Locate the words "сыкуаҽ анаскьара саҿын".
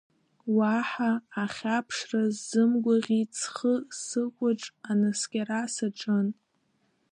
4.05-6.27